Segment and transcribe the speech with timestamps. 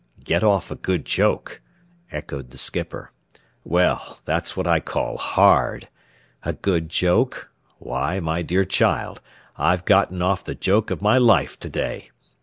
[0.23, 1.61] "Get off a good joke?"
[2.11, 3.11] echoed the skipper.
[3.63, 5.89] "Well, that's what I call hard.
[6.41, 7.51] A good joke?
[7.77, 9.21] Why, my dear child,
[9.57, 12.09] I've gotten off the joke of my life to day.